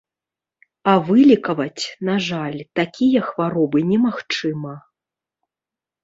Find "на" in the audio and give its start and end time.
2.07-2.15